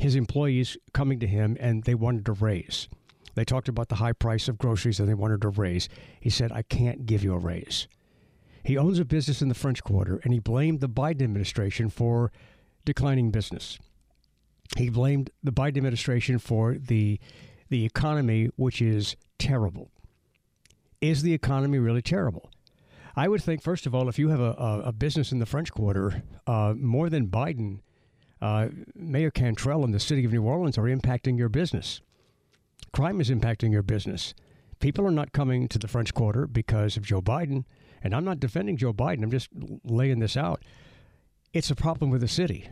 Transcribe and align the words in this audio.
his 0.00 0.16
employees 0.16 0.78
coming 0.94 1.20
to 1.20 1.26
him 1.26 1.58
and 1.60 1.84
they 1.84 1.94
wanted 1.94 2.24
to 2.24 2.32
raise. 2.32 2.88
They 3.34 3.44
talked 3.44 3.68
about 3.68 3.90
the 3.90 3.96
high 3.96 4.14
price 4.14 4.48
of 4.48 4.56
groceries 4.56 4.98
and 4.98 5.06
they 5.06 5.14
wanted 5.14 5.42
to 5.42 5.50
raise. 5.50 5.90
He 6.18 6.30
said, 6.30 6.50
I 6.52 6.62
can't 6.62 7.04
give 7.04 7.22
you 7.22 7.34
a 7.34 7.38
raise. 7.38 7.86
He 8.64 8.78
owns 8.78 8.98
a 8.98 9.04
business 9.04 9.42
in 9.42 9.48
the 9.48 9.54
French 9.54 9.84
Quarter 9.84 10.20
and 10.24 10.32
he 10.32 10.38
blamed 10.38 10.80
the 10.80 10.88
Biden 10.88 11.22
administration 11.22 11.90
for 11.90 12.32
declining 12.86 13.30
business. 13.30 13.78
He 14.78 14.88
blamed 14.88 15.28
the 15.42 15.52
Biden 15.52 15.76
administration 15.76 16.38
for 16.38 16.78
the, 16.78 17.20
the 17.68 17.84
economy, 17.84 18.48
which 18.56 18.80
is 18.80 19.16
terrible. 19.38 19.90
Is 21.02 21.20
the 21.20 21.34
economy 21.34 21.78
really 21.78 22.02
terrible? 22.02 22.50
I 23.16 23.28
would 23.28 23.42
think, 23.42 23.62
first 23.62 23.84
of 23.84 23.94
all, 23.94 24.08
if 24.08 24.18
you 24.18 24.30
have 24.30 24.40
a, 24.40 24.82
a, 24.86 24.92
business 24.92 25.30
in 25.30 25.40
the 25.40 25.46
French 25.46 25.72
Quarter, 25.72 26.22
uh, 26.46 26.72
more 26.76 27.10
than 27.10 27.26
Biden, 27.26 27.80
uh, 28.40 28.68
Mayor 28.94 29.30
Cantrell 29.30 29.84
and 29.84 29.92
the 29.92 30.00
city 30.00 30.24
of 30.24 30.32
New 30.32 30.42
Orleans 30.42 30.78
are 30.78 30.84
impacting 30.84 31.36
your 31.36 31.48
business. 31.48 32.00
Crime 32.92 33.20
is 33.20 33.30
impacting 33.30 33.72
your 33.72 33.82
business. 33.82 34.34
People 34.78 35.06
are 35.06 35.10
not 35.10 35.32
coming 35.32 35.68
to 35.68 35.78
the 35.78 35.88
French 35.88 36.14
Quarter 36.14 36.46
because 36.46 36.96
of 36.96 37.04
Joe 37.04 37.20
Biden. 37.20 37.64
And 38.02 38.14
I'm 38.14 38.24
not 38.24 38.40
defending 38.40 38.76
Joe 38.76 38.94
Biden, 38.94 39.22
I'm 39.22 39.30
just 39.30 39.50
laying 39.84 40.20
this 40.20 40.36
out. 40.36 40.62
It's 41.52 41.70
a 41.70 41.74
problem 41.74 42.10
with 42.10 42.22
the 42.22 42.28
city. 42.28 42.68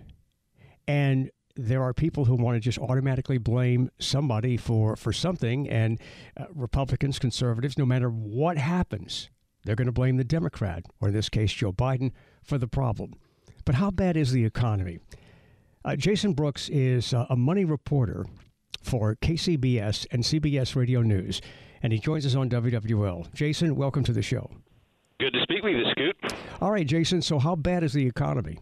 And 0.87 1.31
there 1.55 1.83
are 1.83 1.93
people 1.93 2.25
who 2.25 2.37
want 2.37 2.57
to 2.57 2.61
just 2.61 2.79
automatically 2.79 3.37
blame 3.37 3.91
somebody 3.99 4.57
for, 4.57 4.97
for 4.97 5.13
something. 5.13 5.69
And 5.69 6.01
uh, 6.37 6.47
Republicans, 6.55 7.19
conservatives, 7.19 7.77
no 7.77 7.85
matter 7.85 8.09
what 8.09 8.57
happens, 8.57 9.29
they're 9.65 9.77
going 9.77 9.87
to 9.87 9.93
blame 9.93 10.17
the 10.17 10.25
Democrat, 10.25 10.85
or 11.01 11.09
in 11.09 11.15
this 11.15 11.29
case, 11.29 11.53
Joe 11.53 11.73
Biden, 11.73 12.13
for 12.43 12.57
the 12.57 12.69
problem. 12.69 13.15
But 13.65 13.75
how 13.75 13.91
bad 13.91 14.17
is 14.17 14.33
the 14.33 14.45
economy? 14.47 15.01
Uh, 15.85 15.97
Jason 15.97 16.33
Brooks 16.33 16.69
is 16.69 17.15
uh, 17.15 17.27
a 17.31 17.37
money 17.37 17.65
reporter 17.65 18.27
for 18.83 19.17
KCBS 19.17 20.07
and 20.11 20.23
CBS 20.23 20.75
Radio 20.75 21.03
News, 21.03 21.41
and 21.83 21.93
he 21.93 21.99
joins 21.99 22.27
us 22.27 22.35
on 22.35 22.51
WWL. 22.51 23.33
Jason, 23.35 23.77
welcome 23.77 24.05
to 24.05 24.13
the 24.13 24.23
show. 24.23 24.51
Good 25.21 25.33
to 25.33 25.43
speak 25.43 25.63
with 25.63 25.75
you, 25.75 25.85
Scoot. 25.91 26.17
All 26.61 26.71
right, 26.71 26.87
Jason. 26.87 27.23
So, 27.23 27.39
how 27.39 27.57
bad 27.57 27.83
is 27.83 27.93
the 27.93 28.07
economy? 28.07 28.59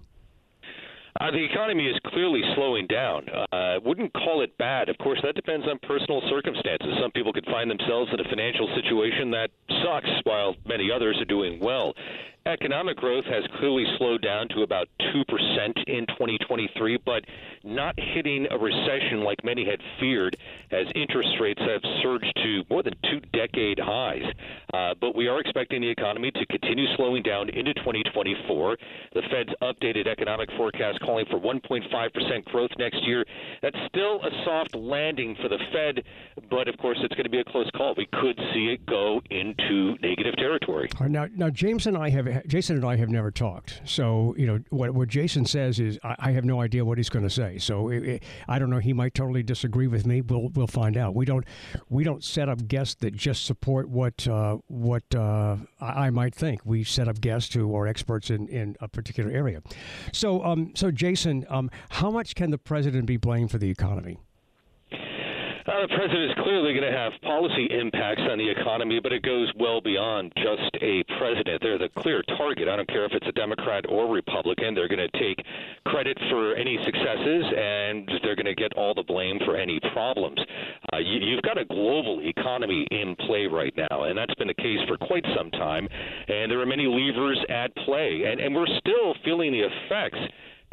Uh, 1.21 1.31
the 1.31 1.43
economy 1.43 1.87
is 1.87 1.97
clearly 2.07 2.43
slowing 2.55 2.87
down. 2.87 3.25
I 3.51 3.77
uh, 3.77 3.81
wouldn't 3.83 4.13
call 4.13 4.43
it 4.43 4.57
bad. 4.59 4.91
Of 4.91 4.99
course, 4.99 5.19
that 5.25 5.35
depends 5.35 5.67
on 5.67 5.79
personal 5.83 6.21
circumstances. 6.29 6.89
Some 7.01 7.11
people 7.13 7.33
could 7.33 7.47
find 7.47 7.71
themselves 7.71 8.11
in 8.13 8.21
a 8.21 8.29
financial 8.29 8.69
situation 8.77 9.31
that 9.31 9.49
sucks, 9.83 10.11
while 10.25 10.55
many 10.67 10.91
others 10.95 11.17
are 11.19 11.25
doing 11.25 11.59
well. 11.61 11.95
Economic 12.47 12.97
growth 12.97 13.25
has 13.25 13.43
clearly 13.59 13.85
slowed 13.99 14.23
down 14.23 14.47
to 14.49 14.63
about 14.63 14.89
2% 15.01 15.25
in 15.89 16.07
2023, 16.07 16.99
but 17.05 17.25
not 17.65 17.99
hitting 17.99 18.47
a 18.53 18.57
recession 18.57 19.23
like 19.25 19.43
many 19.45 19.65
had 19.65 19.81
feared 19.99 20.37
as 20.71 20.87
interest 20.95 21.31
rates 21.41 21.61
have 21.61 21.81
surged 22.03 22.33
to 22.37 22.63
more 22.71 22.85
than 22.85 22.95
two 23.11 23.19
decade 23.33 23.81
highs. 23.81 24.23
Uh, 24.73 24.95
but 25.01 25.17
we 25.17 25.27
are 25.27 25.41
expecting 25.41 25.81
the 25.81 25.89
economy 25.89 26.31
to 26.31 26.47
continue 26.47 26.87
slowing 26.95 27.21
down 27.23 27.49
into 27.49 27.75
2024. 27.75 28.77
The 29.15 29.23
Fed's 29.23 29.53
updated 29.61 30.07
economic 30.07 30.49
forecast 30.57 31.01
calling 31.01 31.27
for 31.29 31.41
1.5% 31.41 32.45
growth 32.45 32.71
next 32.79 33.05
year. 33.07 33.25
That's 33.61 33.77
still 33.89 34.23
a 34.23 34.31
soft 34.45 34.73
landing 34.77 35.37
for 35.43 35.49
the 35.49 35.59
Fed, 35.73 36.05
but 36.49 36.69
of 36.69 36.79
course 36.79 36.99
it's 37.03 37.15
going 37.15 37.25
to 37.25 37.31
be 37.31 37.41
a 37.41 37.45
close 37.45 37.69
call. 37.77 37.95
We 37.97 38.07
could 38.13 38.39
see 38.55 38.69
it 38.69 38.87
go 38.87 39.21
into 39.31 39.97
negative 40.01 40.37
territory. 40.37 40.91
Now, 41.09 41.27
now 41.35 41.51
James 41.51 41.89
and 41.89 41.97
I 41.97 42.09
have 42.11 42.36
Jason 42.47 42.77
and 42.77 42.85
I 42.85 42.97
have 42.97 43.09
never 43.09 43.31
talked, 43.31 43.81
so 43.85 44.35
you 44.37 44.47
know 44.47 44.61
what 44.71 44.93
what 44.93 45.09
Jason 45.09 45.45
says 45.45 45.79
is 45.81 45.99
I, 46.03 46.17
I 46.19 46.31
have 46.33 46.45
no 46.45 46.61
idea 46.61 46.85
what 46.85 46.99
he's 46.99 47.09
going 47.09 47.25
to 47.25 47.31
say. 47.31 47.59
So 47.59 47.89
it, 47.89 48.05
it, 48.05 48.23
I 48.49 48.59
don't 48.59 48.71
know. 48.71 48.79
He 48.79 48.93
might 48.93 49.15
totally 49.15 49.43
disagree 49.43 49.87
with 49.87 50.07
me. 50.07 50.21
We'll 50.21 50.49
we'll 50.55 50.67
find 50.67 50.97
out. 50.97 51.15
We 51.15 51.25
don't 51.25 51.45
we 51.89 52.05
don't 52.05 52.25
set 52.25 52.49
up 52.49 52.67
guests 52.67 52.97
that 52.97 53.15
just 53.15 53.45
support 53.45 53.89
what 53.89 54.27
uh, 54.27 54.59
what 54.69 55.05
uh, 55.15 55.57
I, 55.81 56.07
I 56.07 56.11
might 56.11 56.35
think. 56.35 56.61
We 56.65 56.85
set 56.85 57.09
up 57.09 57.21
guests 57.21 57.55
who 57.55 57.75
are 57.75 57.87
experts 57.87 58.31
in, 58.31 58.49
in 58.49 58.77
a 58.81 58.89
particular 58.89 59.31
area. 59.31 59.63
So 60.13 60.45
um, 60.45 60.73
so 60.75 60.91
Jason, 60.91 61.47
um, 61.49 61.71
how 61.91 62.11
much 62.11 62.35
can 62.35 62.51
the 62.51 62.59
president 62.59 63.07
be 63.07 63.17
blamed 63.17 63.51
for 63.51 63.59
the 63.59 63.71
economy? 63.71 64.19
Uh, 65.67 65.83
the 65.83 65.89
president 65.89 66.31
is 66.31 66.37
clearly 66.45 66.73
going 66.75 66.87
to 66.87 66.97
have 66.97 67.13
policy 67.23 67.67
impacts 67.71 68.23
on 68.31 68.39
the 68.39 68.49
economy, 68.49 69.01
but 69.03 69.13
it 69.13 69.23
goes 69.23 69.51
well 69.59 69.81
beyond 69.81 70.33
just 70.37 70.71
a 70.81 71.03
president. 71.19 71.61
They're 71.61 71.77
the 71.77 71.89
clear 71.99 72.23
target. 72.39 72.69
I 72.69 72.77
don't 72.77 72.87
care 72.87 73.05
if 73.05 73.11
it's 73.11 73.27
a 73.27 73.33
Democrat 73.33 73.85
or 73.89 74.07
Republican. 74.07 74.77
They're 74.77 74.87
going 74.87 75.03
to 75.11 75.19
take 75.19 75.45
credit 75.85 76.17
for 76.31 76.55
any 76.55 76.79
successes, 76.85 77.45
and 77.51 78.09
they're 78.23 78.37
going 78.37 78.47
to 78.47 78.55
get 78.55 78.75
all 78.75 78.95
the 78.95 79.03
blame 79.03 79.41
for 79.45 79.57
any 79.57 79.81
problems. 79.93 80.39
Uh, 80.93 80.99
you, 80.99 81.19
you've 81.19 81.43
got 81.43 81.59
a 81.59 81.65
global 81.65 82.21
economy 82.23 82.87
in 82.93 83.17
play 83.27 83.47
right 83.47 83.75
now, 83.77 84.05
and 84.05 84.17
that's 84.17 84.35
been 84.37 84.49
the 84.49 84.55
case 84.55 84.79
for 84.87 84.97
quite 84.97 85.25
some 85.37 85.51
time. 85.51 85.89
And 86.29 86.49
there 86.49 86.61
are 86.61 86.67
many 86.67 86.87
levers 86.87 87.45
at 87.49 87.75
play, 87.85 88.23
and, 88.31 88.39
and 88.41 88.55
we're 88.55 88.71
still 88.79 89.15
feeling 89.25 89.51
the 89.51 89.67
effects 89.67 90.19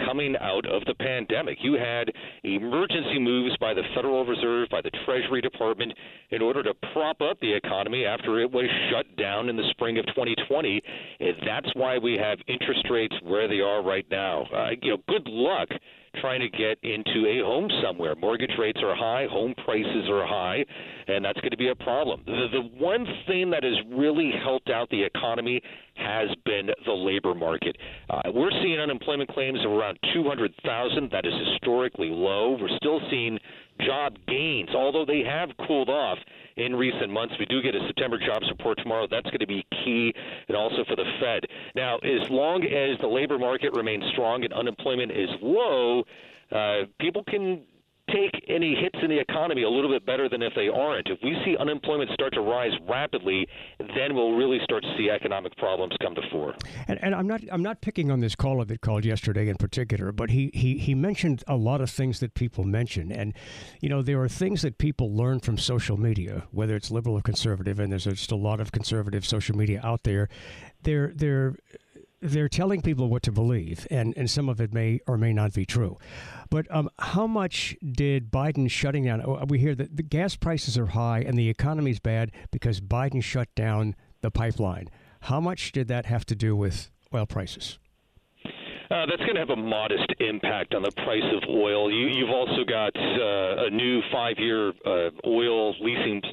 coming 0.06 0.36
out 0.40 0.66
of 0.66 0.84
the 0.86 0.96
pandemic. 0.96 1.58
You 1.62 1.74
had 1.74 2.12
emergency 2.44 3.20
moves 3.20 3.56
by 3.58 3.74
the 3.74 3.84
Federal 3.96 4.26
Reserve, 4.26 4.70
by 4.70 4.82
the 4.82 4.92
Treasury 5.06 5.42
Department, 5.42 5.94
in 6.32 6.42
order 6.42 6.64
to 6.64 6.74
prop 6.94 7.22
up 7.22 7.40
the 7.40 7.54
economy 7.54 8.06
after 8.06 8.40
it 8.40 8.52
was 8.52 8.66
shut 8.92 9.06
down 9.18 9.50
in 9.50 9.56
the 9.56 9.68
spring 9.72 9.98
of 9.98 10.06
2020. 10.08 10.82
And 11.20 11.36
that's 11.46 11.70
why 11.76 11.98
we 11.98 12.18
have 12.18 12.38
interest 12.48 12.88
rates 12.90 13.16
where 13.24 13.48
they 13.48 13.60
are 13.60 13.84
right 13.84 14.06
now. 14.10 14.44
Uh, 14.54 14.70
you 14.82 14.92
know, 14.92 14.98
good 15.08 15.28
luck 15.28 15.70
trying 16.22 16.42
to 16.42 16.50
get 16.50 16.78
into 16.84 17.28
a 17.28 17.44
home 17.44 17.70
somewhere. 17.84 18.16
Mortgage 18.16 18.52
rates 18.58 18.80
are 18.84 18.96
high, 18.96 19.28
home 19.30 19.54
prices 19.66 20.10
are 20.10 20.26
high, 20.26 20.64
and 21.08 21.26
that's 21.26 21.40
going 21.42 21.52
to 21.52 21.58
be 21.58 21.70
a 21.70 21.76
problem. 21.76 22.22
The, 22.26 22.48
the 22.52 22.62
one 22.78 23.06
thing 23.28 23.50
that 23.52 23.64
has 23.64 23.76
really 23.92 24.32
helped 24.44 24.70
out 24.70 24.90
the 24.90 25.04
economy 25.04 25.62
has 25.96 26.30
been 26.46 26.70
the 26.86 26.92
labor 26.92 27.36
market. 27.36 27.78
Uh, 28.10 28.22
we're 28.34 28.52
seeing 28.62 28.80
unemployment 28.80 29.30
claims 29.30 29.60
of 29.66 29.72
around 29.72 29.98
200,000. 30.14 31.12
That 31.12 31.26
is 31.26 31.34
historically 31.52 32.10
low. 32.10 32.58
We're 32.60 32.76
still 32.78 33.00
seeing 33.10 33.40
job 33.86 34.18
gains, 34.28 34.70
although 34.76 35.06
they 35.06 35.22
have 35.22 35.50
cooled 35.68 35.90
off 35.90 36.18
in 36.58 36.76
recent 36.76 37.10
months. 37.10 37.34
We 37.40 37.46
do 37.46 37.62
get 37.62 37.76
a 37.76 37.86
September 37.88 38.18
jobs 38.18 38.46
report 38.50 38.78
tomorrow. 38.78 39.08
That's 39.10 39.26
going 39.26 39.40
to 39.40 39.48
be 39.48 39.66
key, 39.84 40.14
and 40.48 40.58
also 40.58 40.84
for 40.88 40.96
the 40.96 41.06
Fed. 41.20 41.46
Now, 41.76 41.98
as 41.98 42.30
long 42.30 42.64
as 42.64 43.00
the 43.02 43.08
labor 43.08 43.38
market 43.38 43.72
remains 43.76 44.04
strong 44.12 44.44
and 44.44 44.54
unemployment 44.54 45.12
is 45.12 45.30
low, 45.42 46.04
uh, 46.52 46.86
people 47.00 47.24
can 47.24 47.64
take 48.14 48.46
any 48.48 48.76
hits 48.76 48.98
in 49.02 49.10
the 49.10 49.20
economy 49.20 49.64
a 49.64 49.70
little 49.70 49.90
bit 49.90 50.06
better 50.06 50.30
than 50.30 50.42
if 50.42 50.54
they 50.56 50.68
aren't. 50.68 51.08
If 51.08 51.20
we 51.24 51.36
see 51.44 51.58
unemployment 51.58 52.12
start 52.12 52.34
to 52.34 52.42
rise 52.42 52.72
rapidly, 52.88 53.48
then 53.80 54.16
we'll 54.16 54.34
really 54.34 54.60
start 54.64 54.84
to 54.84 54.96
see 54.98 55.10
economic 55.10 55.56
problems 55.58 55.96
come 56.02 56.16
to 56.16 56.22
fore. 56.32 56.54
And, 56.88 57.00
and 57.04 57.16
I'm 57.16 57.28
not 57.28 57.42
I'm 57.52 57.64
not 57.64 57.82
picking 57.82 58.12
on 58.12 58.20
this 58.20 58.36
caller 58.36 58.66
that 58.66 58.82
called 58.82 59.06
yesterday 59.06 59.50
in 59.50 59.56
particular, 59.56 60.12
but 60.12 60.30
he, 60.30 60.52
he 60.54 60.78
he 60.78 60.94
mentioned 60.94 61.44
a 61.48 61.56
lot 61.56 61.82
of 61.82 61.90
things 61.90 62.20
that 62.20 62.34
people 62.34 62.64
mention, 62.64 63.12
and 63.12 63.34
you 63.82 63.90
know 63.90 64.02
there 64.02 64.22
are 64.22 64.30
things 64.30 64.62
that 64.62 64.78
people 64.78 65.16
learn 65.16 65.40
from 65.40 65.58
social 65.58 65.98
media, 65.98 66.44
whether 66.52 66.76
it's 66.76 66.92
liberal 66.92 67.16
or 67.16 67.22
conservative, 67.22 67.80
and 67.80 67.92
there's 67.92 68.06
just 68.06 68.32
a 68.32 68.36
lot 68.36 68.60
of 68.60 68.72
conservative 68.72 69.26
social 69.26 69.56
media 69.56 69.82
out 69.84 70.04
there. 70.04 70.30
They're 70.84 71.12
they're 71.16 71.56
they're 72.24 72.50
telling 72.50 72.82
people 72.82 73.10
what 73.10 73.22
to 73.24 73.32
believe, 73.32 73.86
and, 73.92 74.14
and 74.16 74.30
some 74.30 74.48
of 74.50 74.62
it 74.62 74.74
may 74.74 75.00
or 75.08 75.18
may 75.18 75.34
not 75.34 75.54
be 75.54 75.66
true. 75.66 75.98
But 76.50 76.66
um, 76.74 76.90
how 77.00 77.28
much 77.28 77.76
did 77.84 78.32
Biden 78.32 78.70
shutting 78.70 79.04
down? 79.04 79.22
Oh, 79.26 79.44
we 79.48 79.60
hear 79.60 79.76
that 79.76 79.98
the 79.98 80.04
gas 80.04 80.36
prices 80.36 80.78
are 80.78 80.88
high 80.88 81.20
and 81.20 81.38
the 81.38 81.50
economy's 81.50 82.00
bad 82.00 82.32
because 82.52 82.80
Biden 82.80 83.22
shut 83.22 83.54
down 83.56 83.96
the 84.22 84.32
pipeline. 84.32 84.90
How 85.22 85.40
much 85.40 85.72
did 85.72 85.88
that 85.90 86.06
have 86.06 86.26
to 86.28 86.36
do 86.36 86.56
with 86.56 86.90
oil 87.14 87.26
prices? 87.26 87.78
Uh, 88.92 89.08
that's 89.08 89.22
going 89.22 89.34
to 89.34 89.40
have 89.40 89.50
a 89.50 89.56
modest 89.56 90.06
impact 90.20 90.76
on 90.76 90.84
the 90.84 90.92
price 90.92 91.24
of 91.36 91.50
oil. 91.50 91.92
You, 91.92 92.08
you've 92.10 92.30
also 92.30 92.64
got 92.64 92.96
uh, 92.96 93.66
a 93.66 93.70
new 93.72 94.02
five-year 94.12 94.70
uh, 94.86 95.10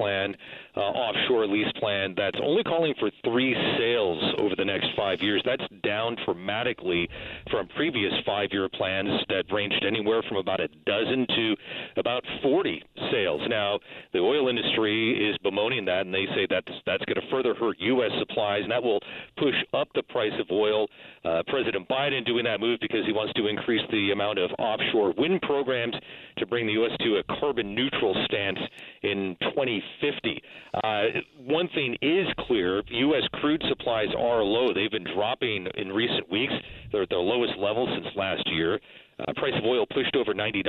plan, 0.01 0.35
uh, 0.75 0.79
offshore 0.79 1.45
lease 1.45 1.71
plan 1.79 2.15
that's 2.17 2.39
only 2.41 2.63
calling 2.63 2.95
for 2.99 3.11
three 3.23 3.53
sales 3.77 4.33
over 4.39 4.55
the 4.55 4.65
next 4.65 4.87
five 4.97 5.21
years. 5.21 5.41
That's 5.45 5.63
down 5.83 6.17
dramatically 6.25 7.07
from 7.51 7.67
previous 7.75 8.11
five-year 8.25 8.67
plans 8.69 9.09
that 9.29 9.43
ranged 9.51 9.85
anywhere 9.85 10.23
from 10.27 10.37
about 10.37 10.59
a 10.59 10.69
dozen 10.85 11.27
to 11.27 11.55
about 11.97 12.23
40 12.41 12.83
sales. 13.11 13.41
Now, 13.49 13.79
the 14.13 14.19
oil 14.19 14.47
industry 14.47 15.29
is 15.29 15.37
bemoaning 15.39 15.85
that, 15.85 16.05
and 16.05 16.13
they 16.13 16.25
say 16.35 16.47
that's 16.49 16.71
that's 16.85 17.03
going 17.05 17.19
to 17.21 17.29
further 17.29 17.53
hurt 17.53 17.77
U.S. 17.79 18.11
supplies, 18.19 18.61
and 18.63 18.71
that 18.71 18.83
will 18.83 18.99
push 19.37 19.55
up 19.73 19.87
the 19.95 20.03
price 20.03 20.33
of 20.39 20.47
oil. 20.51 20.87
Uh, 21.23 21.43
President 21.47 21.87
Biden 21.87 22.25
doing 22.25 22.45
that 22.45 22.59
move 22.59 22.79
because 22.81 23.05
he 23.05 23.13
wants 23.13 23.33
to 23.33 23.47
increase 23.47 23.81
the 23.91 24.11
amount 24.11 24.39
of 24.39 24.49
offshore 24.57 25.13
wind 25.17 25.41
programs 25.41 25.95
to 26.37 26.45
bring 26.45 26.65
the 26.65 26.73
U.S. 26.73 26.91
to 27.01 27.17
a 27.17 27.39
carbon 27.39 27.75
neutral 27.75 28.15
stance 28.25 28.59
in 29.03 29.35
2050. 29.41 30.41
Uh, 30.83 31.03
one 31.37 31.67
thing 31.75 31.95
is 32.01 32.27
clear 32.47 32.81
U.S. 32.87 33.23
crude 33.33 33.63
supplies 33.69 34.09
are 34.17 34.43
low. 34.43 34.73
They've 34.73 34.91
been 34.91 35.07
dropping 35.15 35.67
in 35.77 35.89
recent 35.89 36.29
weeks. 36.31 36.53
They're 36.91 37.03
at 37.03 37.09
their 37.09 37.19
lowest 37.19 37.53
level 37.57 37.87
since 37.95 38.15
last 38.15 38.43
year. 38.51 38.79
Uh, 39.27 39.33
price 39.33 39.53
of 39.55 39.65
oil 39.65 39.85
pushed 39.85 40.15
over 40.15 40.33
$90 40.33 40.63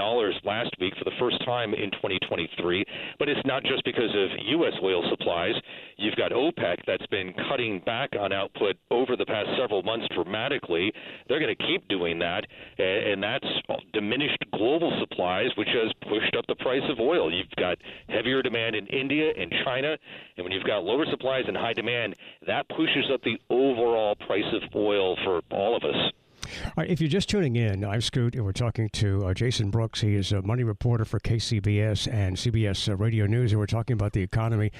last 0.45 0.71
week 0.81 0.93
for 0.99 1.05
the 1.05 1.17
first 1.19 1.43
time 1.45 1.73
in 1.75 1.91
2023. 1.93 2.85
But 3.19 3.29
it's 3.29 3.41
not 3.47 3.63
just 3.63 3.85
because 3.85 4.11
of 4.15 4.29
U.S. 4.47 4.75
oil 4.83 5.03
supplies. 5.11 5.55
You've 5.97 6.17
got 6.17 6.33
OPEC 6.33 6.79
that's 6.87 7.07
been 7.07 7.33
cutting 7.49 7.81
back 7.87 8.11
on 8.19 8.33
output 8.33 8.77
over 8.91 9.17
the 9.17 9.25
past 9.25 9.49
several 9.59 9.83
months 9.83 10.07
dramatically. 10.15 10.93
They're 11.29 11.41
going 11.41 11.55
to 11.57 11.67
keep 11.67 11.87
doing 11.89 12.19
that, 12.19 12.47
and 12.79 13.23
that's 13.23 13.47
diminished 13.93 14.45
global 14.53 14.93
supplies, 15.01 15.49
which 15.57 15.69
has 15.69 15.93
pushed 16.09 16.37
up 16.37 16.47
the 16.47 16.57
price 16.57 16.83
of 16.91 17.01
oil. 17.01 17.33
You've 17.33 17.47
got 17.57 17.79
heavier 18.09 18.43
demand 18.43 18.77
in 18.77 18.87
India 18.89 19.33
and 19.37 19.53
China, 19.65 19.97
and 20.37 20.45
when 20.45 20.53
you've 20.53 20.65
got 20.65 20.85
lower 20.85 21.07
supplies 21.11 21.45
and 21.47 21.57
high 21.57 21.73
demand, 21.73 22.15
that 22.47 22.69
pushes 22.69 23.11
up 23.13 23.23
the 23.23 23.39
overall 23.51 24.15
price 24.15 24.45
of 24.53 24.63
oil 24.75 25.17
for 25.25 25.41
all 25.51 25.77
of 25.77 25.85
us. 25.85 26.13
Right, 26.77 26.89
if 26.91 27.01
you're 27.01 27.09
just 27.09 27.29
tuning 27.29 27.57
in, 27.57 27.85
I'm 27.85 28.01
Scoot, 28.01 28.35
and 28.35 28.45
we're 28.45 28.53
talking 28.53 28.89
to 28.91 29.27
uh, 29.27 29.35
Jason 29.35 29.71
Brooks. 29.71 30.01
He 30.01 30.15
is 30.15 30.33
a 30.33 30.43
money 30.43 30.65
reporter 30.65 31.05
for 31.05 31.21
KCBS 31.21 32.13
and 32.13 32.37
CBS 32.37 32.89
uh, 32.89 32.97
Radio 32.97 33.27
News, 33.27 33.53
and 33.53 33.59
we're 33.59 33.67
talking 33.67 33.95
about 33.95 34.13
the 34.13 34.23
economy. 34.23 34.71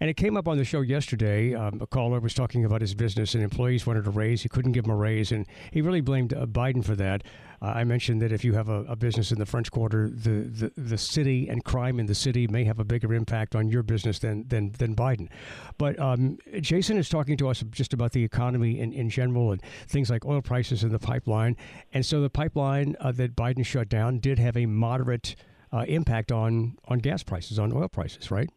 And 0.00 0.10
it 0.10 0.14
came 0.14 0.36
up 0.36 0.48
on 0.48 0.58
the 0.58 0.64
show 0.64 0.80
yesterday. 0.80 1.54
Um, 1.54 1.80
a 1.80 1.86
caller 1.86 2.20
was 2.20 2.34
talking 2.34 2.64
about 2.64 2.80
his 2.80 2.94
business, 2.94 3.34
and 3.34 3.42
employees 3.42 3.86
wanted 3.86 4.06
a 4.06 4.10
raise. 4.10 4.42
He 4.42 4.48
couldn't 4.48 4.72
give 4.72 4.84
them 4.84 4.92
a 4.92 4.96
raise, 4.96 5.32
and 5.32 5.46
he 5.72 5.80
really 5.80 6.00
blamed 6.00 6.34
uh, 6.34 6.46
Biden 6.46 6.84
for 6.84 6.94
that. 6.96 7.22
Uh, 7.60 7.66
I 7.66 7.84
mentioned 7.84 8.22
that 8.22 8.30
if 8.30 8.44
you 8.44 8.52
have 8.54 8.68
a, 8.68 8.84
a, 8.84 8.96
business 8.96 9.32
in 9.32 9.38
the 9.38 9.46
French 9.46 9.70
Quarter, 9.70 10.10
the, 10.10 10.48
the, 10.48 10.72
the 10.80 10.98
city 10.98 11.48
and 11.48 11.64
crime 11.64 11.98
in 11.98 12.06
the 12.06 12.14
city 12.14 12.46
may 12.46 12.62
have 12.64 12.78
a 12.78 12.84
bigger 12.84 13.12
impact 13.12 13.56
on 13.56 13.68
your 13.68 13.82
business 13.82 14.20
than 14.20 14.46
than, 14.46 14.72
than 14.78 14.94
Biden. 14.94 15.28
But 15.76 15.98
um, 15.98 16.38
Jason 16.60 16.98
is 16.98 17.08
talking 17.08 17.36
to 17.38 17.48
us 17.48 17.64
just 17.70 17.92
about 17.92 18.12
the 18.12 18.22
economy 18.22 18.78
in, 18.78 18.92
in 18.92 19.10
general 19.10 19.52
and 19.52 19.60
things 19.88 20.08
like 20.08 20.24
oil 20.24 20.40
prices 20.40 20.84
and 20.84 20.92
the 20.92 20.98
pipeline. 21.18 21.56
And 21.92 22.04
so 22.04 22.20
the 22.20 22.30
pipeline 22.30 22.96
uh, 23.00 23.12
that 23.12 23.34
Biden 23.34 23.64
shut 23.64 23.88
down 23.88 24.18
did 24.18 24.38
have 24.38 24.56
a 24.56 24.66
moderate 24.66 25.36
uh, 25.72 25.84
impact 25.88 26.32
on 26.32 26.78
on 26.86 26.98
gas 26.98 27.22
prices, 27.22 27.58
on 27.58 27.72
oil 27.72 27.88
prices, 27.88 28.30
right? 28.30 28.48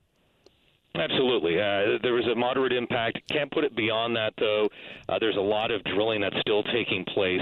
Absolutely. 0.93 1.55
Uh, 1.55 1.97
there 2.03 2.13
was 2.13 2.27
a 2.29 2.35
moderate 2.35 2.73
impact. 2.73 3.19
Can't 3.29 3.49
put 3.49 3.63
it 3.63 3.73
beyond 3.77 4.13
that, 4.17 4.33
though. 4.37 4.67
Uh, 5.07 5.17
there's 5.19 5.37
a 5.37 5.41
lot 5.41 5.71
of 5.71 5.81
drilling 5.85 6.19
that's 6.19 6.35
still 6.41 6.63
taking 6.63 7.05
place. 7.13 7.41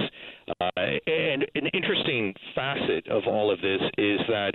Uh, 0.61 0.69
and 0.77 1.45
an 1.55 1.65
interesting 1.73 2.33
facet 2.53 3.07
of 3.07 3.23
all 3.25 3.51
of 3.51 3.59
this 3.59 3.81
is 3.97 4.19
that 4.27 4.51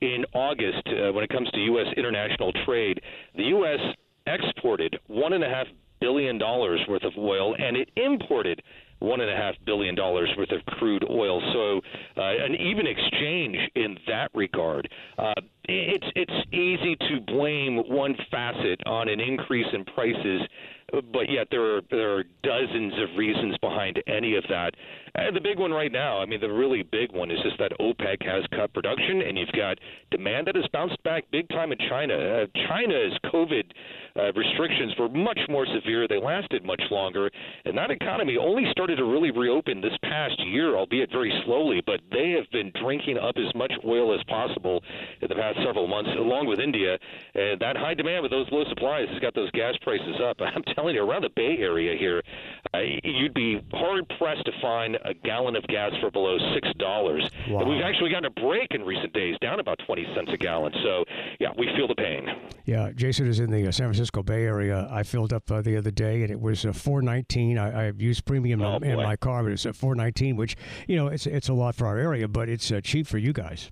in 0.00 0.24
August, 0.32 0.82
uh, 0.86 1.12
when 1.12 1.24
it 1.24 1.30
comes 1.30 1.50
to 1.50 1.60
U.S. 1.60 1.88
international 1.98 2.52
trade, 2.64 3.00
the 3.36 3.44
U.S. 3.44 3.80
exported 4.26 4.98
$1.5 5.10 5.64
billion 6.00 6.38
worth 6.38 7.04
of 7.04 7.12
oil 7.18 7.54
and 7.58 7.76
it 7.76 7.90
imported 7.96 8.62
one 9.00 9.20
and 9.20 9.30
a 9.30 9.36
half 9.36 9.54
billion 9.64 9.94
dollars 9.94 10.30
worth 10.36 10.50
of 10.50 10.64
crude 10.66 11.04
oil. 11.10 11.40
So 11.52 11.80
uh, 12.20 12.44
an 12.44 12.54
even 12.54 12.86
exchange 12.86 13.56
in 13.74 13.98
that 14.06 14.30
regard. 14.34 14.88
Uh, 15.18 15.34
it's 15.64 16.06
it's 16.14 16.48
easy 16.52 16.96
to 16.96 17.20
blame 17.26 17.76
one 17.88 18.16
facet 18.30 18.80
on 18.86 19.08
an 19.08 19.20
increase 19.20 19.66
in 19.72 19.84
prices 19.84 20.42
but 21.12 21.28
yet 21.28 21.48
there 21.50 21.76
are 21.76 21.80
there 21.90 22.16
are 22.16 22.24
dozens 22.42 22.94
of 22.94 23.16
reasons 23.16 23.56
behind 23.58 24.02
any 24.06 24.36
of 24.36 24.44
that. 24.48 24.74
And 25.14 25.36
the 25.36 25.40
big 25.40 25.58
one 25.58 25.70
right 25.70 25.92
now, 25.92 26.18
I 26.18 26.26
mean, 26.26 26.40
the 26.40 26.50
really 26.50 26.82
big 26.82 27.12
one 27.12 27.30
is 27.30 27.38
just 27.42 27.58
that 27.58 27.72
OPEC 27.80 28.24
has 28.24 28.44
cut 28.54 28.72
production, 28.72 29.22
and 29.22 29.36
you've 29.36 29.52
got 29.52 29.78
demand 30.10 30.46
that 30.46 30.54
has 30.54 30.66
bounced 30.72 31.02
back 31.02 31.24
big 31.30 31.48
time 31.48 31.72
in 31.72 31.78
China. 31.90 32.14
Uh, 32.14 32.46
China's 32.68 33.12
COVID 33.26 33.64
uh, 34.18 34.32
restrictions 34.32 34.94
were 34.98 35.08
much 35.08 35.38
more 35.48 35.66
severe; 35.66 36.08
they 36.08 36.20
lasted 36.20 36.64
much 36.64 36.82
longer, 36.90 37.30
and 37.64 37.76
that 37.78 37.90
economy 37.90 38.36
only 38.36 38.64
started 38.70 38.96
to 38.96 39.04
really 39.04 39.30
reopen 39.30 39.80
this 39.80 39.96
past 40.02 40.38
year, 40.46 40.76
albeit 40.76 41.10
very 41.12 41.32
slowly. 41.44 41.82
But 41.84 42.00
they 42.10 42.30
have 42.32 42.50
been 42.50 42.72
drinking 42.82 43.18
up 43.18 43.36
as 43.36 43.54
much 43.54 43.72
oil 43.86 44.14
as 44.14 44.22
possible 44.24 44.82
in 45.20 45.28
the 45.28 45.34
past 45.34 45.58
several 45.64 45.86
months, 45.86 46.10
along 46.18 46.46
with 46.46 46.58
India. 46.58 46.98
And 47.34 47.60
that 47.60 47.76
high 47.76 47.94
demand 47.94 48.22
with 48.22 48.32
those 48.32 48.46
low 48.50 48.64
supplies 48.68 49.08
has 49.10 49.20
got 49.20 49.34
those 49.34 49.50
gas 49.52 49.74
prices 49.82 50.16
up. 50.22 50.36
I'm 50.40 50.62
telling 50.74 50.94
you, 50.96 51.04
around 51.04 51.22
the 51.22 51.30
Bay 51.36 51.56
Area 51.58 51.96
here, 51.96 52.22
uh, 52.74 52.78
you'd 53.04 53.34
be 53.34 53.60
hard 53.72 54.08
pressed 54.18 54.44
to 54.46 54.52
find 54.60 54.96
a 55.04 55.14
gallon 55.14 55.54
of 55.56 55.62
gas 55.68 55.92
for 56.00 56.10
below 56.10 56.38
six 56.54 56.68
dollars. 56.78 57.28
Wow. 57.48 57.64
We've 57.64 57.82
actually 57.82 58.10
gotten 58.10 58.26
a 58.26 58.40
break 58.40 58.68
in 58.72 58.82
recent 58.82 59.12
days, 59.12 59.36
down 59.40 59.60
about 59.60 59.78
twenty 59.86 60.06
cents 60.14 60.30
a 60.32 60.36
gallon. 60.36 60.72
So 60.82 61.04
yeah, 61.38 61.48
we 61.56 61.68
feel 61.76 61.86
the 61.86 61.94
pain. 61.94 62.26
Yeah, 62.64 62.90
Jason 62.94 63.28
is 63.28 63.40
in 63.40 63.50
the 63.50 63.68
uh, 63.68 63.70
San 63.70 63.86
Francisco 63.86 64.07
Bay 64.10 64.44
Area. 64.44 64.88
I 64.90 65.02
filled 65.02 65.32
up 65.32 65.50
uh, 65.50 65.62
the 65.62 65.76
other 65.76 65.90
day, 65.90 66.22
and 66.22 66.30
it 66.30 66.40
was 66.40 66.64
uh, 66.64 66.72
four 66.72 67.02
nineteen. 67.02 67.58
I, 67.58 67.88
I 67.88 67.92
used 67.96 68.24
premium 68.24 68.62
oh, 68.62 68.78
in, 68.78 68.96
my 68.96 69.16
car, 69.16 69.42
but 69.42 69.52
it's 69.52 69.66
four 69.76 69.94
nineteen, 69.94 70.36
which 70.36 70.56
you 70.86 70.96
know 70.96 71.08
it's 71.08 71.26
it's 71.26 71.48
a 71.48 71.54
lot 71.54 71.74
for 71.74 71.86
our 71.86 71.98
area, 71.98 72.28
but 72.28 72.48
it's 72.48 72.70
uh, 72.72 72.80
cheap 72.82 73.06
for 73.06 73.18
you 73.18 73.32
guys. 73.32 73.70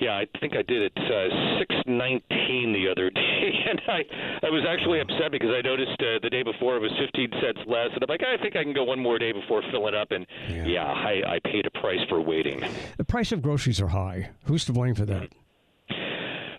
Yeah, 0.00 0.16
I 0.16 0.26
think 0.40 0.54
I 0.56 0.62
did 0.62 0.82
it 0.82 0.92
uh, 0.96 1.58
six 1.58 1.74
nineteen 1.86 2.72
the 2.72 2.90
other 2.90 3.10
day, 3.14 3.52
and 3.68 3.80
I 3.86 4.00
I 4.46 4.50
was 4.50 4.64
actually 4.66 5.00
upset 5.00 5.30
because 5.30 5.50
I 5.50 5.60
noticed 5.60 6.00
uh, 6.00 6.18
the 6.22 6.30
day 6.30 6.42
before 6.42 6.76
it 6.76 6.80
was 6.80 6.90
fifteen 6.98 7.30
cents 7.40 7.60
less, 7.66 7.90
and 7.92 8.02
I'm 8.02 8.08
like, 8.08 8.22
I 8.22 8.40
think 8.42 8.56
I 8.56 8.64
can 8.64 8.72
go 8.72 8.84
one 8.84 8.98
more 8.98 9.18
day 9.18 9.32
before 9.32 9.62
filling 9.70 9.94
up, 9.94 10.10
and 10.10 10.26
yeah, 10.48 10.64
yeah 10.64 10.84
I, 10.84 11.36
I 11.36 11.38
paid 11.44 11.66
a 11.66 11.70
price 11.78 12.00
for 12.08 12.20
waiting. 12.20 12.64
The 12.96 13.04
price 13.04 13.30
of 13.30 13.42
groceries 13.42 13.80
are 13.80 13.88
high. 13.88 14.30
Who's 14.44 14.64
to 14.64 14.72
blame 14.72 14.94
for 14.94 15.04
that? 15.04 15.30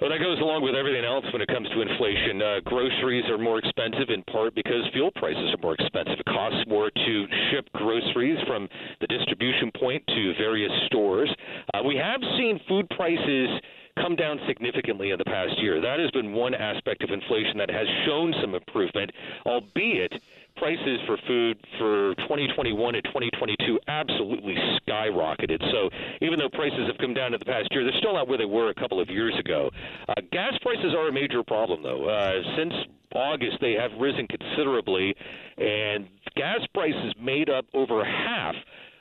Well, 0.01 0.09
that 0.09 0.17
goes 0.17 0.41
along 0.41 0.63
with 0.63 0.73
everything 0.73 1.05
else 1.05 1.25
when 1.31 1.43
it 1.43 1.47
comes 1.47 1.69
to 1.69 1.81
inflation. 1.85 2.41
Uh, 2.41 2.59
groceries 2.65 3.29
are 3.29 3.37
more 3.37 3.59
expensive 3.59 4.09
in 4.09 4.23
part 4.33 4.55
because 4.55 4.81
fuel 4.93 5.11
prices 5.13 5.53
are 5.53 5.61
more 5.61 5.75
expensive. 5.77 6.17
It 6.17 6.25
costs 6.25 6.65
more 6.67 6.89
to 6.89 7.25
ship 7.51 7.69
groceries 7.77 8.39
from 8.47 8.67
the 8.99 9.05
distribution 9.05 9.69
point 9.77 10.01
to 10.07 10.33
various 10.41 10.71
stores. 10.87 11.29
Uh, 11.75 11.83
we 11.85 11.97
have 11.97 12.19
seen 12.35 12.59
food 12.67 12.89
prices 12.97 13.61
come 14.01 14.15
down 14.15 14.39
significantly 14.47 15.11
in 15.11 15.19
the 15.19 15.25
past 15.25 15.53
year. 15.61 15.79
That 15.79 15.99
has 15.99 16.09
been 16.11 16.33
one 16.33 16.55
aspect 16.55 17.03
of 17.03 17.11
inflation 17.11 17.59
that 17.59 17.69
has 17.69 17.85
shown 18.07 18.33
some 18.41 18.55
improvement, 18.55 19.11
albeit 19.45 20.13
prices 20.61 20.99
for 21.07 21.17
food 21.25 21.57
for 21.79 22.13
2021 22.29 22.93
and 22.93 23.03
2022 23.05 23.79
absolutely 23.87 24.53
skyrocketed. 24.77 25.59
So 25.71 25.89
even 26.21 26.37
though 26.37 26.49
prices 26.49 26.85
have 26.85 26.99
come 26.99 27.15
down 27.15 27.33
in 27.33 27.39
the 27.39 27.45
past 27.45 27.67
year, 27.71 27.83
they're 27.83 27.97
still 27.97 28.13
not 28.13 28.27
where 28.27 28.37
they 28.37 28.45
were 28.45 28.69
a 28.69 28.75
couple 28.75 29.01
of 29.01 29.09
years 29.09 29.33
ago. 29.39 29.71
Uh, 30.07 30.13
gas 30.31 30.53
prices 30.61 30.93
are 30.95 31.07
a 31.07 31.11
major 31.11 31.41
problem, 31.41 31.81
though. 31.81 32.07
Uh, 32.07 32.33
since 32.55 32.73
August, 33.15 33.57
they 33.59 33.73
have 33.73 33.89
risen 33.99 34.27
considerably, 34.27 35.15
and 35.57 36.07
gas 36.35 36.59
prices 36.75 37.11
made 37.19 37.49
up 37.49 37.65
over 37.73 38.05
half 38.05 38.53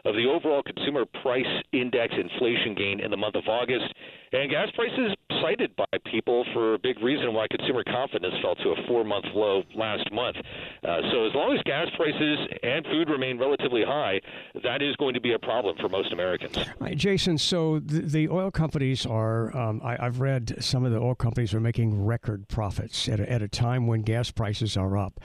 of 0.07 0.15
the 0.15 0.25
overall 0.25 0.63
consumer 0.63 1.05
price 1.23 1.45
index 1.73 2.15
inflation 2.17 2.75
gain 2.75 3.01
in 3.01 3.11
the 3.11 3.19
month 3.19 3.35
of 3.35 3.47
August. 3.47 3.93
And 4.33 4.49
gas 4.49 4.69
prices 4.77 5.17
cited 5.43 5.75
by 5.75 5.87
people 6.11 6.45
for 6.53 6.75
a 6.75 6.79
big 6.79 7.03
reason 7.03 7.35
why 7.35 7.47
consumer 7.51 7.83
confidence 7.83 8.35
fell 8.41 8.55
to 8.57 8.71
a 8.71 8.87
four 8.87 9.05
month 9.05 9.25
low 9.35 9.63
last 9.75 10.11
month. 10.13 10.37
Uh, 10.85 11.01
so, 11.11 11.27
as 11.27 11.35
long 11.35 11.57
as 11.57 11.63
gas 11.65 11.89
prices 11.97 12.39
and 12.63 12.85
food 12.87 13.09
remain 13.11 13.39
relatively 13.39 13.83
high, 13.85 14.21
that 14.63 14.83
is 14.83 14.95
going 14.97 15.15
to 15.15 15.21
be 15.21 15.33
a 15.33 15.39
problem 15.39 15.77
for 15.81 15.89
most 15.89 16.13
Americans. 16.13 16.57
Right, 16.79 16.97
Jason, 16.97 17.39
so 17.39 17.81
the, 17.81 18.03
the 18.03 18.29
oil 18.29 18.53
companies 18.53 19.05
are, 19.05 19.57
um, 19.57 19.81
I, 19.83 19.97
have 20.01 20.21
read 20.21 20.63
some 20.63 20.85
of 20.85 20.93
the 20.93 20.99
oil 20.99 21.17
companies 21.17 21.53
are 21.53 21.61
making 21.61 22.01
record 22.01 22.47
profits 22.47 23.09
at 23.09 23.19
a, 23.19 23.31
at 23.31 23.43
a 23.43 23.49
time 23.49 23.89
when 23.89 24.03
gas 24.03 24.31
prices 24.31 24.77
are 24.77 24.97
up. 24.97 25.19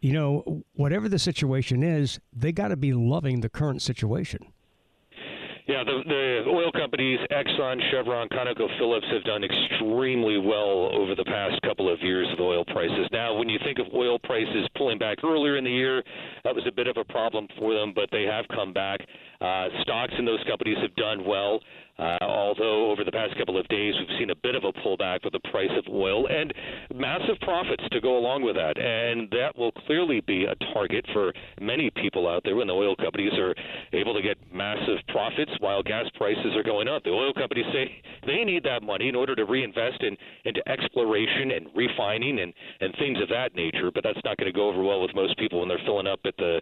You 0.00 0.12
know, 0.12 0.62
whatever 0.74 1.08
the 1.08 1.18
situation 1.18 1.82
is, 1.82 2.20
they 2.32 2.52
got 2.52 2.68
to 2.68 2.76
be 2.76 2.92
loving 2.92 3.40
the 3.40 3.48
current 3.48 3.82
situation. 3.82 4.52
Yeah, 5.68 5.84
the, 5.84 6.02
the 6.06 6.50
oil 6.50 6.72
companies, 6.72 7.20
Exxon, 7.30 7.78
Chevron, 7.92 8.28
ConocoPhillips, 8.30 9.12
have 9.12 9.22
done 9.22 9.44
extremely 9.44 10.36
well 10.36 10.90
over 10.92 11.14
the 11.14 11.24
past 11.24 11.62
couple 11.62 11.92
of 11.92 12.00
years 12.00 12.26
with 12.32 12.40
oil 12.40 12.64
prices. 12.64 13.06
Now, 13.12 13.36
when 13.36 13.48
you 13.48 13.60
think 13.64 13.78
of 13.78 13.86
oil 13.94 14.18
prices 14.18 14.66
pulling 14.76 14.98
back 14.98 15.22
earlier 15.22 15.56
in 15.56 15.64
the 15.64 15.70
year, 15.70 16.02
that 16.42 16.52
was 16.52 16.64
a 16.66 16.72
bit 16.72 16.88
of 16.88 16.96
a 16.96 17.04
problem 17.04 17.46
for 17.58 17.74
them, 17.74 17.92
but 17.94 18.08
they 18.10 18.24
have 18.24 18.44
come 18.48 18.72
back. 18.72 19.00
Uh, 19.42 19.68
stocks 19.82 20.12
in 20.18 20.24
those 20.24 20.42
companies 20.46 20.76
have 20.80 20.94
done 20.94 21.24
well. 21.26 21.60
Uh, 21.98 22.16
although 22.22 22.90
over 22.90 23.04
the 23.04 23.12
past 23.12 23.36
couple 23.36 23.58
of 23.58 23.68
days 23.68 23.94
we've 23.98 24.18
seen 24.18 24.30
a 24.30 24.34
bit 24.36 24.54
of 24.54 24.64
a 24.64 24.72
pullback 24.80 25.22
with 25.24 25.32
the 25.34 25.50
price 25.50 25.70
of 25.76 25.84
oil 25.92 26.26
and 26.26 26.52
massive 26.94 27.38
profits 27.42 27.84
to 27.92 28.00
go 28.00 28.16
along 28.16 28.42
with 28.42 28.56
that, 28.56 28.78
and 28.78 29.28
that 29.30 29.56
will 29.56 29.72
clearly 29.86 30.20
be 30.20 30.44
a 30.44 30.54
target 30.72 31.04
for 31.12 31.32
many 31.60 31.90
people 31.90 32.26
out 32.26 32.42
there 32.44 32.56
when 32.56 32.66
the 32.66 32.72
oil 32.72 32.96
companies 32.96 33.32
are 33.34 33.54
able 33.92 34.14
to 34.14 34.22
get 34.22 34.38
massive 34.52 34.98
profits 35.08 35.52
while 35.60 35.82
gas 35.82 36.06
prices 36.16 36.56
are 36.56 36.62
going 36.62 36.88
up. 36.88 37.04
The 37.04 37.10
oil 37.10 37.34
companies 37.34 37.66
say 37.72 38.02
they 38.26 38.42
need 38.42 38.64
that 38.64 38.82
money 38.82 39.08
in 39.08 39.14
order 39.14 39.36
to 39.36 39.44
reinvest 39.44 40.02
in 40.02 40.16
into 40.44 40.66
exploration 40.68 41.52
and 41.52 41.66
refining 41.76 42.40
and 42.40 42.54
and 42.80 42.94
things 42.98 43.18
of 43.20 43.28
that 43.28 43.54
nature, 43.54 43.90
but 43.92 44.02
that's 44.02 44.20
not 44.24 44.38
going 44.38 44.50
to 44.50 44.56
go 44.56 44.68
over 44.68 44.82
well 44.82 45.02
with 45.02 45.14
most 45.14 45.36
people 45.36 45.60
when 45.60 45.68
they're 45.68 45.84
filling 45.84 46.06
up 46.06 46.20
at 46.24 46.36
the 46.38 46.60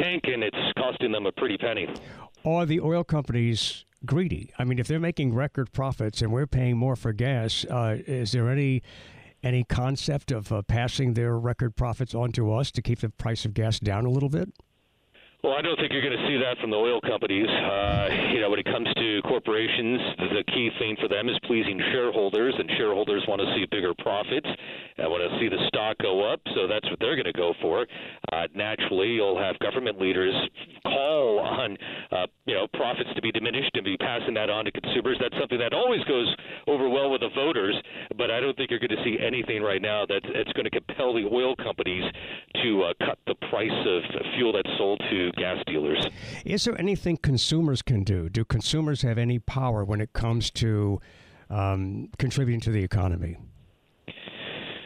tank 0.00 0.24
and 0.24 0.42
it's 0.42 0.56
them 1.12 1.26
a 1.26 1.32
pretty 1.32 1.58
penny. 1.58 1.88
Are 2.44 2.66
the 2.66 2.80
oil 2.80 3.04
companies 3.04 3.84
greedy. 4.04 4.50
I 4.58 4.64
mean, 4.64 4.78
if 4.78 4.86
they're 4.86 5.00
making 5.00 5.34
record 5.34 5.72
profits 5.72 6.22
and 6.22 6.32
we're 6.32 6.46
paying 6.46 6.76
more 6.76 6.96
for 6.96 7.12
gas, 7.12 7.64
uh, 7.64 7.98
is 8.06 8.32
there 8.32 8.48
any 8.50 8.82
any 9.42 9.64
concept 9.64 10.30
of 10.30 10.52
uh, 10.52 10.60
passing 10.62 11.14
their 11.14 11.38
record 11.38 11.74
profits 11.74 12.14
on 12.14 12.30
to 12.32 12.52
us 12.52 12.70
to 12.70 12.82
keep 12.82 13.00
the 13.00 13.08
price 13.08 13.46
of 13.46 13.54
gas 13.54 13.80
down 13.80 14.04
a 14.04 14.10
little 14.10 14.28
bit? 14.28 14.52
Well, 15.42 15.54
I 15.54 15.62
don't 15.62 15.76
think 15.80 15.90
you're 15.90 16.04
going 16.04 16.18
to 16.18 16.26
see 16.28 16.36
that 16.36 16.60
from 16.60 16.68
the 16.68 16.76
oil 16.76 17.00
companies. 17.00 17.48
Uh, 17.48 18.28
you 18.34 18.40
know, 18.40 18.50
when 18.50 18.60
it 18.60 18.66
comes 18.66 18.86
to 18.92 19.22
corporations, 19.24 19.96
the 20.36 20.44
key 20.52 20.68
thing 20.78 20.96
for 21.00 21.08
them 21.08 21.30
is 21.30 21.36
pleasing 21.48 21.80
shareholders, 21.92 22.52
and 22.58 22.68
shareholders 22.76 23.24
want 23.26 23.40
to 23.40 23.48
see 23.56 23.64
bigger 23.70 23.94
profits. 24.04 24.46
I 24.98 25.08
want 25.08 25.24
to 25.24 25.32
see 25.40 25.48
the 25.48 25.64
stock 25.68 25.96
go 26.02 26.30
up, 26.30 26.40
so 26.54 26.68
that's 26.68 26.84
what 26.90 27.00
they're 27.00 27.16
going 27.16 27.32
to 27.32 27.32
go 27.32 27.54
for. 27.62 27.86
Uh, 28.30 28.52
naturally, 28.54 29.16
you'll 29.16 29.40
have 29.40 29.58
government 29.60 29.98
leaders 29.98 30.36
on, 31.40 31.76
uh, 32.12 32.26
you 32.46 32.54
know, 32.54 32.66
profits 32.74 33.10
to 33.14 33.22
be 33.22 33.32
diminished 33.32 33.70
and 33.74 33.84
be 33.84 33.96
passing 33.96 34.34
that 34.34 34.50
on 34.50 34.64
to 34.64 34.72
consumers. 34.72 35.16
That's 35.20 35.34
something 35.38 35.58
that 35.58 35.72
always 35.72 36.02
goes 36.04 36.34
over 36.66 36.88
well 36.88 37.10
with 37.10 37.20
the 37.20 37.30
voters, 37.34 37.74
but 38.16 38.30
I 38.30 38.40
don't 38.40 38.56
think 38.56 38.70
you're 38.70 38.78
going 38.80 38.90
to 38.90 39.04
see 39.04 39.18
anything 39.20 39.62
right 39.62 39.82
now 39.82 40.04
that's, 40.08 40.26
that's 40.34 40.52
going 40.52 40.64
to 40.64 40.70
compel 40.70 41.14
the 41.14 41.28
oil 41.32 41.56
companies 41.56 42.04
to 42.62 42.82
uh, 42.82 42.92
cut 43.04 43.18
the 43.26 43.34
price 43.48 43.70
of 43.86 44.02
fuel 44.36 44.52
that's 44.52 44.70
sold 44.78 45.00
to 45.10 45.30
gas 45.32 45.58
dealers. 45.66 46.06
Is 46.44 46.64
there 46.64 46.78
anything 46.78 47.16
consumers 47.16 47.82
can 47.82 48.04
do? 48.04 48.28
Do 48.28 48.44
consumers 48.44 49.02
have 49.02 49.18
any 49.18 49.38
power 49.38 49.84
when 49.84 50.00
it 50.00 50.12
comes 50.12 50.50
to 50.52 51.00
um, 51.48 52.08
contributing 52.18 52.60
to 52.60 52.70
the 52.70 52.82
economy? 52.84 53.36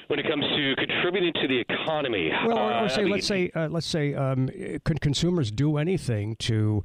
When 0.09 0.19
it 0.19 0.29
comes 0.29 0.45
to 0.45 0.75
contributing 0.77 1.33
to 1.41 1.49
the 1.49 1.59
economy, 1.59 2.31
well, 2.47 2.59
or, 2.59 2.73
or 2.73 2.85
uh, 2.85 2.89
say, 2.89 3.05
let's 3.05 3.27
say, 3.27 3.51
uh, 3.55 3.69
let's 3.69 3.87
say, 3.87 4.15
um, 4.15 4.51
could 4.85 5.01
consumers 5.01 5.51
do 5.51 5.79
anything 5.79 6.37
to 6.41 6.83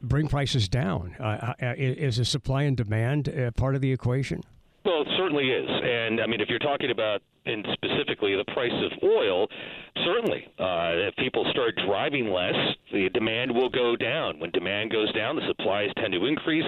bring 0.00 0.28
prices 0.28 0.68
down? 0.68 1.14
Uh, 1.20 1.54
uh 1.62 1.74
is 1.76 2.18
a 2.18 2.24
supply 2.24 2.62
and 2.62 2.76
demand 2.76 3.28
uh, 3.28 3.50
part 3.52 3.74
of 3.74 3.80
the 3.80 3.92
equation? 3.92 4.42
Well, 4.84 5.02
it 5.02 5.08
certainly 5.16 5.48
is, 5.48 5.68
and 5.68 6.20
I 6.20 6.26
mean, 6.26 6.40
if 6.40 6.48
you're 6.48 6.58
talking 6.58 6.90
about 6.90 7.22
and 7.46 7.66
specifically 7.72 8.36
the 8.36 8.44
price 8.52 8.72
of 8.72 8.92
oil, 9.02 9.48
certainly, 10.04 10.44
uh, 10.58 11.08
if 11.08 11.16
people 11.16 11.46
start 11.50 11.74
driving 11.86 12.30
less, 12.30 12.54
the 12.92 13.08
demand 13.12 13.54
will 13.54 13.68
go 13.68 13.96
down. 13.96 14.38
When 14.38 14.50
demand 14.50 14.90
goes 14.90 15.12
down, 15.12 15.36
the 15.36 15.46
supplies 15.48 15.90
tend 15.96 16.12
to 16.14 16.24
increase. 16.26 16.64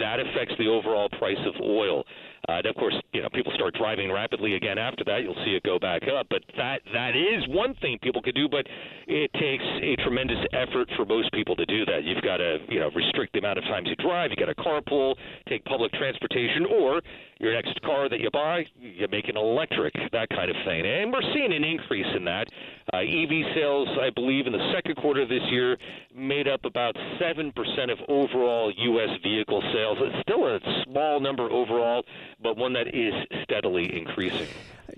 That 0.00 0.20
affects 0.20 0.54
the 0.58 0.68
overall 0.68 1.08
price 1.18 1.40
of 1.46 1.54
oil. 1.62 2.04
Uh, 2.48 2.52
and 2.62 2.66
of 2.66 2.74
course, 2.76 2.94
you 3.12 3.22
know, 3.22 3.28
people 3.32 3.52
start 3.54 3.74
driving 3.74 4.12
rapidly 4.12 4.54
again 4.54 4.78
after 4.78 5.04
that. 5.04 5.22
You'll 5.22 5.38
see 5.44 5.52
it 5.52 5.62
go 5.62 5.78
back 5.78 6.02
up. 6.08 6.26
But 6.30 6.42
that 6.56 6.80
that 6.92 7.16
is 7.16 7.46
one 7.48 7.74
thing 7.80 7.98
people 8.02 8.22
can 8.22 8.34
do. 8.34 8.48
But 8.48 8.66
it 9.06 9.32
takes 9.34 9.64
a 9.82 9.96
tremendous 10.02 10.38
effort 10.52 10.88
for 10.96 11.04
most 11.04 11.32
people 11.32 11.56
to 11.56 11.66
do 11.66 11.84
that. 11.86 12.04
You've 12.04 12.22
got 12.22 12.38
to 12.38 12.58
you 12.68 12.80
know 12.80 12.90
restrict 12.94 13.32
the 13.32 13.40
amount 13.40 13.58
of 13.58 13.64
times 13.64 13.88
you 13.88 13.96
drive. 13.96 14.30
You 14.30 14.36
got 14.36 14.46
to 14.46 14.54
carpool, 14.54 15.14
take 15.48 15.64
public 15.64 15.92
transportation, 15.92 16.66
or 16.66 17.00
your 17.38 17.52
next 17.52 17.80
car 17.82 18.08
that 18.08 18.20
you 18.20 18.30
buy, 18.32 18.64
you 18.80 19.06
make 19.10 19.28
it 19.28 19.36
electric, 19.36 19.92
that 20.12 20.28
kind 20.30 20.50
of 20.50 20.56
thing. 20.64 20.86
And 20.86 21.12
we're 21.12 21.20
seeing 21.34 21.52
an 21.52 21.64
increase 21.64 22.06
in 22.16 22.24
that. 22.24 22.48
Uh, 22.94 22.98
EV 22.98 23.54
sales, 23.54 23.88
I 24.00 24.10
believe, 24.10 24.46
in 24.46 24.52
the 24.52 24.72
second 24.74 24.96
quarter 24.96 25.20
of 25.22 25.28
this 25.28 25.42
year 25.50 25.76
made 26.14 26.48
up 26.48 26.64
about 26.64 26.96
7% 27.20 27.52
of 27.92 27.98
overall 28.08 28.72
U.S. 28.74 29.10
vehicle 29.22 29.62
sales. 29.74 29.98
It's 30.00 30.22
still 30.22 30.46
a 30.46 30.58
small 30.84 31.20
number 31.20 31.50
overall, 31.50 32.04
but 32.40 32.56
one 32.56 32.72
that 32.74 32.94
is 32.94 33.14
steadily 33.44 33.96
increasing. 33.96 34.46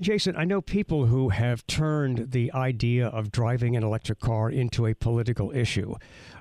Jason, 0.00 0.36
I 0.36 0.44
know 0.44 0.60
people 0.60 1.06
who 1.06 1.30
have 1.30 1.66
turned 1.66 2.30
the 2.32 2.52
idea 2.52 3.08
of 3.08 3.30
driving 3.30 3.76
an 3.76 3.82
electric 3.82 4.20
car 4.20 4.50
into 4.50 4.86
a 4.86 4.94
political 4.94 5.50
issue. 5.50 5.94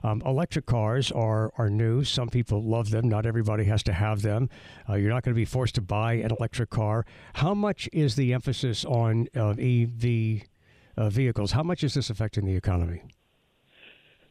Um, 0.04 0.22
electric 0.26 0.66
cars 0.66 1.12
are, 1.12 1.52
are 1.58 1.70
new. 1.70 2.04
Some 2.04 2.30
people 2.30 2.62
love 2.64 2.90
them. 2.90 3.08
Not 3.08 3.26
everybody 3.26 3.64
has 3.66 3.84
to 3.84 3.94
have 3.94 4.22
them. 4.22 4.50
Uh, 4.88 4.96
you're 4.96 5.10
not 5.10 5.24
going 5.24 5.34
to 5.34 5.40
be 5.40 5.46
forced 5.46 5.76
to 5.76 5.82
buy 5.82 6.14
an 6.14 6.32
electric 6.38 6.70
car. 6.70 7.06
How 7.34 7.54
much 7.54 7.90
is 7.94 8.16
the 8.16 8.34
emphasis 8.34 8.86
on 8.86 9.28
uh, 9.36 9.52
EV 9.52 10.44
uh, 10.98 11.10
vehicles? 11.10 11.52
How 11.52 11.64
much 11.64 11.84
is 11.84 11.94
this 11.94 12.10
affecting 12.10 12.46
the 12.46 12.56
economy? 12.56 13.04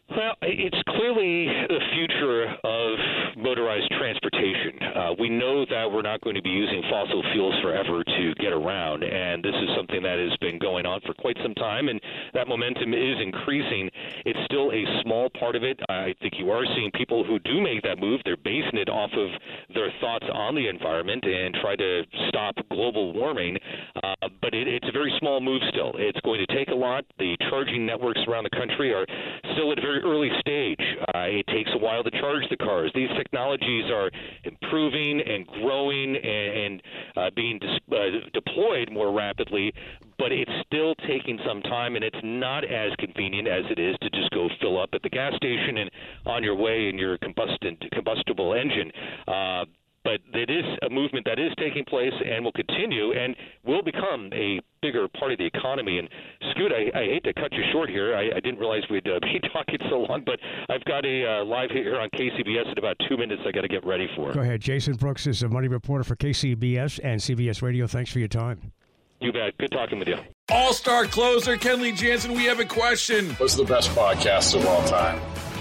Well, 0.09 0.35
it's 0.41 0.79
clearly 0.87 1.47
the 1.67 1.81
future 1.93 2.47
of 2.63 3.37
motorized 3.37 3.91
transportation. 3.99 4.79
Uh, 4.95 5.13
we 5.19 5.29
know 5.29 5.67
that 5.67 5.91
we're 5.91 6.03
not 6.03 6.21
going 6.21 6.37
to 6.37 6.43
be 6.43 6.51
using 6.51 6.81
fossil 6.89 7.23
fuels 7.33 7.55
forever 7.61 8.05
to 8.05 8.35
get 8.39 8.53
around, 8.53 9.03
and 9.03 9.43
this 9.43 9.55
is 9.55 9.69
something 9.77 10.03
that 10.05 10.19
has 10.19 10.37
been 10.39 10.61
going 10.61 10.87
on 10.87 11.01
for 11.05 11.13
quite 11.15 11.37
some 11.43 11.55
time, 11.55 11.89
and 11.89 12.01
that 12.35 12.47
momentum 12.47 12.95
is 12.95 13.17
increasing. 13.21 13.91
It's 14.25 14.39
still 14.45 14.71
a 14.71 14.85
small 15.03 15.29
part 15.41 15.57
of 15.57 15.65
it. 15.65 15.81
I 15.89 16.15
think 16.23 16.35
you 16.39 16.53
are 16.53 16.65
seeing 16.77 16.93
people 16.95 17.25
who 17.25 17.41
do 17.41 17.61
make 17.61 17.83
that 17.83 17.99
move. 17.99 18.21
They're 18.25 18.37
basing 18.37 18.79
it 18.79 18.89
off 18.89 19.11
of 19.13 19.29
their 19.75 19.91
thoughts 20.01 20.27
on 20.33 20.55
the 20.55 20.69
environment 20.69 21.25
and 21.25 21.53
try 21.61 21.75
to 21.75 22.03
stop 22.29 22.55
global 22.71 23.13
warming. 23.13 23.59
Uh, 24.03 24.29
but 24.41 24.55
it, 24.55 24.69
it's 24.69 24.87
a 24.89 24.93
very 24.93 25.13
small 25.19 25.41
move 25.41 25.63
still. 25.71 25.93
It's 25.97 26.21
going 26.21 26.45
to 26.47 26.55
take 26.55 26.69
a 26.69 26.75
lot. 26.75 27.05
The 27.19 27.37
charging 27.49 27.87
networks 27.87 28.21
around 28.29 28.45
the 28.45 28.57
country 28.57 28.93
are 28.93 29.07
still 29.55 29.73
at 29.73 29.79
a 29.79 29.81
very 29.81 30.01
early 30.03 30.31
stage. 30.41 30.81
Uh, 31.15 31.27
it 31.29 31.47
takes 31.49 31.71
a 31.75 31.79
while 31.79 32.03
to 32.03 32.11
charge 32.11 32.45
the 32.51 32.57
cars. 32.57 32.91
These 32.95 33.11
technologies 33.17 33.91
are 33.91 34.11
improving 34.45 35.21
and 35.21 35.47
growing 35.47 36.17
and, 36.17 36.59
and 36.59 36.83
uh, 37.17 37.31
being 37.35 37.59
dis- 37.59 37.81
uh, 37.93 38.29
deployed 38.33 38.91
more 38.93 39.13
rapidly, 39.13 39.73
but 40.19 40.33
it's 40.33 40.51
still 40.67 40.95
taking 41.07 41.39
some 41.47 41.63
time, 41.63 41.97
and 41.97 42.05
it's 42.05 42.19
not 42.23 42.65
as 42.65 42.93
convenient 42.99 43.49
as 43.49 43.65
it 43.71 43.79
is 43.79 43.97
to 44.03 44.11
just 44.11 44.31
go 44.31 44.49
fill 44.61 44.81
up 44.81 44.91
at 44.93 45.03
the 45.03 45.11
gas 45.11 45.35
station 45.37 45.79
and 45.79 45.91
on 46.27 46.43
your 46.43 46.55
way 46.55 46.89
in 46.89 46.99
your 46.99 47.19
combustible 47.19 48.55
engine. 48.55 48.91
Uh, 49.27 49.65
but 50.07 50.21
it 50.39 50.49
is 50.49 50.65
a 50.83 50.89
movement 50.89 51.27
that 51.27 51.41
is 51.41 51.53
taking 51.59 51.85
place 51.85 52.13
and 52.25 52.45
will 52.45 52.53
continue 52.53 53.13
and 53.13 53.35
will 53.65 53.83
become 53.83 54.31
a 54.33 54.61
bigger 54.81 55.09
part 55.19 55.33
of 55.33 55.39
the 55.39 55.47
economy. 55.47 55.99
And 55.99 56.09
Scoot, 56.53 56.71
I, 56.71 56.97
I 56.97 57.05
hate 57.07 57.25
to 57.25 57.35
cut 57.35 57.53
you 57.53 57.65
short 57.73 57.91
here. 57.91 58.15
I, 58.15 58.37
I 58.37 58.41
didn't 58.41 58.61
realize 58.61 58.83
we'd 58.89 59.09
uh, 59.09 59.19
be 59.23 59.41
talking 59.53 59.81
so 59.91 60.07
long, 60.09 60.23
but 60.25 60.39
I've 60.71 60.85
got 60.85 61.05
a 61.05 61.41
uh, 61.41 61.45
live 61.45 61.71
here 61.73 61.99
on 61.99 62.09
KCBS 62.11 62.71
in 62.71 62.79
about 62.79 62.97
two 63.09 63.17
minutes. 63.17 63.43
I 63.45 63.51
got 63.51 63.63
to 63.63 63.69
get 63.69 63.85
ready 63.85 64.07
for. 64.15 64.33
Go 64.33 64.43
ahead. 64.43 64.61
Jason 64.61 64.95
Brooks 64.95 65.27
is 65.27 65.43
a 65.43 65.49
money 65.49 65.67
reporter 65.67 66.05
for 66.05 66.15
KCBS 66.15 67.01
and 67.03 67.21
CBS 67.21 67.63
Radio. 67.63 67.89
Thanks 67.89 68.13
for 68.13 68.21
your 68.21 68.29
time. 68.29 68.73
You 69.21 69.33
bet. 69.33 69.59
Good 69.59 69.73
talking 69.73 69.99
with 69.99 70.07
you. 70.07 70.19
All 70.51 70.73
star 70.73 71.07
closer 71.07 71.57
Kenley 71.57 71.97
Jansen, 71.97 72.35
we 72.35 72.45
have 72.45 72.61
a 72.61 72.65
question. 72.65 73.31
What's 73.39 73.57
the 73.57 73.65
best 73.65 73.91
podcast 73.91 74.55
of 74.55 74.65
all 74.67 74.85
time? 74.87 75.21